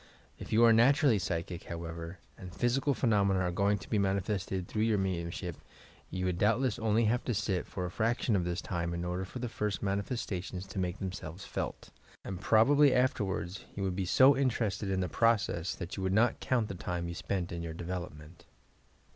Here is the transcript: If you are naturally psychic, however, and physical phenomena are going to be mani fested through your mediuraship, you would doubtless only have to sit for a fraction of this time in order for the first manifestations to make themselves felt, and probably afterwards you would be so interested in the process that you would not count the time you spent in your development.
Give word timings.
If 0.39 0.51
you 0.51 0.63
are 0.65 0.73
naturally 0.73 1.19
psychic, 1.19 1.65
however, 1.65 2.17
and 2.35 2.51
physical 2.51 2.95
phenomena 2.95 3.41
are 3.41 3.51
going 3.51 3.77
to 3.77 3.87
be 3.87 3.99
mani 3.99 4.19
fested 4.21 4.65
through 4.65 4.81
your 4.81 4.97
mediuraship, 4.97 5.57
you 6.09 6.25
would 6.25 6.39
doubtless 6.39 6.79
only 6.79 7.05
have 7.05 7.23
to 7.25 7.35
sit 7.35 7.67
for 7.67 7.85
a 7.85 7.91
fraction 7.91 8.35
of 8.35 8.43
this 8.43 8.63
time 8.63 8.95
in 8.95 9.05
order 9.05 9.25
for 9.25 9.37
the 9.37 9.47
first 9.47 9.83
manifestations 9.83 10.65
to 10.65 10.79
make 10.79 10.97
themselves 10.97 11.45
felt, 11.45 11.91
and 12.25 12.41
probably 12.41 12.95
afterwards 12.95 13.65
you 13.75 13.83
would 13.83 13.95
be 13.95 14.05
so 14.05 14.35
interested 14.35 14.89
in 14.89 15.01
the 15.01 15.07
process 15.07 15.75
that 15.75 15.95
you 15.97 16.01
would 16.01 16.13
not 16.13 16.39
count 16.39 16.67
the 16.67 16.73
time 16.73 17.07
you 17.07 17.13
spent 17.13 17.51
in 17.51 17.61
your 17.61 17.73
development. 17.75 18.45